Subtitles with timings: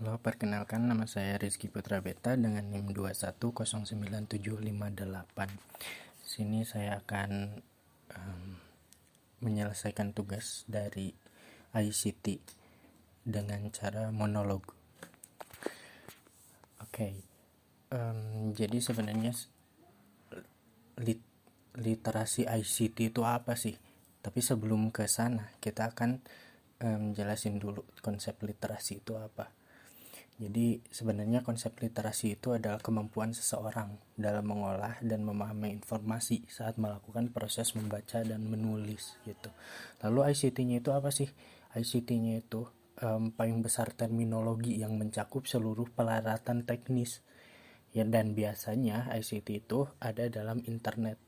[0.00, 4.32] Halo, perkenalkan nama saya Rizky Putra Beta dengan NIM 2109758.
[6.24, 7.60] Sini saya akan
[8.16, 8.56] um,
[9.44, 11.12] menyelesaikan tugas dari
[11.76, 12.40] ICT
[13.28, 14.72] dengan cara monolog.
[16.80, 17.14] Oke, okay.
[17.92, 19.36] um, jadi sebenarnya
[21.04, 21.20] lit
[21.76, 23.76] literasi ICT itu apa sih?
[24.24, 26.24] Tapi sebelum ke sana, kita akan
[26.88, 29.59] um, jelasin dulu konsep literasi itu apa
[30.40, 37.28] jadi sebenarnya konsep literasi itu adalah kemampuan seseorang dalam mengolah dan memahami informasi saat melakukan
[37.28, 39.52] proses membaca dan menulis gitu.
[40.00, 41.28] Lalu ICT-nya itu apa sih?
[41.76, 42.64] ICT-nya itu
[43.04, 47.20] um, paling besar terminologi yang mencakup seluruh pelaratan teknis.
[47.92, 51.20] Ya dan biasanya ICT itu ada dalam internet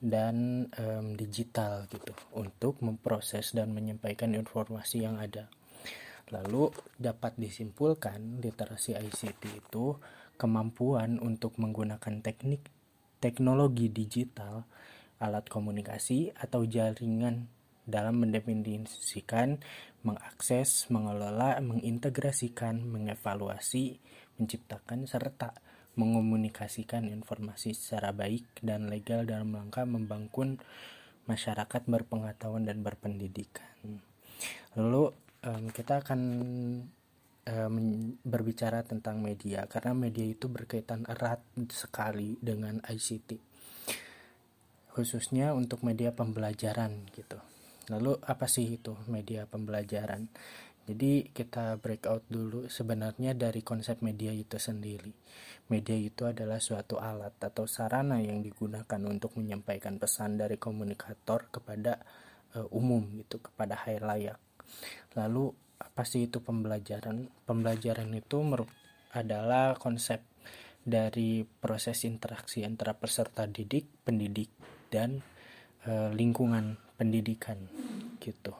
[0.00, 5.52] dan um, digital gitu untuk memproses dan menyampaikan informasi yang ada.
[6.30, 9.98] Lalu dapat disimpulkan literasi ICT itu
[10.38, 12.70] kemampuan untuk menggunakan teknik
[13.22, 14.66] teknologi digital,
[15.22, 17.46] alat komunikasi atau jaringan
[17.86, 19.62] dalam mendefinisikan,
[20.06, 23.98] mengakses, mengelola, mengintegrasikan, mengevaluasi,
[24.38, 25.54] menciptakan serta
[25.92, 30.56] mengomunikasikan informasi secara baik dan legal dalam rangka membangun
[31.28, 34.00] masyarakat berpengetahuan dan berpendidikan.
[34.74, 35.12] Lalu
[35.46, 36.20] um, kita akan
[37.46, 37.76] um,
[38.22, 43.52] berbicara tentang media karena media itu berkaitan erat sekali dengan ICT
[44.92, 47.40] khususnya untuk media pembelajaran gitu.
[47.88, 50.28] Lalu apa sih itu media pembelajaran?
[50.82, 55.10] Jadi kita breakout dulu sebenarnya dari konsep media itu sendiri.
[55.70, 62.02] Media itu adalah suatu alat atau sarana yang digunakan untuk menyampaikan pesan dari komunikator kepada
[62.58, 64.36] uh, umum gitu, kepada layak.
[65.18, 67.28] Lalu apa sih itu pembelajaran?
[67.44, 68.38] Pembelajaran itu
[69.12, 70.24] adalah konsep
[70.82, 74.50] dari proses interaksi antara peserta didik, pendidik
[74.90, 75.22] dan
[75.86, 77.58] e, lingkungan pendidikan
[78.18, 78.54] gitu.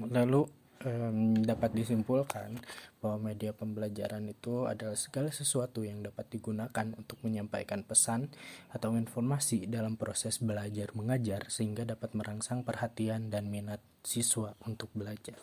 [0.00, 0.48] Lalu
[0.86, 2.58] um, dapat disimpulkan
[3.02, 8.30] bahwa media pembelajaran itu adalah segala sesuatu yang dapat digunakan untuk menyampaikan pesan
[8.70, 15.38] atau informasi dalam proses belajar mengajar sehingga dapat merangsang perhatian dan minat siswa untuk belajar.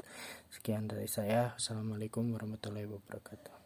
[0.47, 1.55] Sekian dari saya.
[1.59, 3.58] Assalamualaikum warahmatullahi wabarakatuh.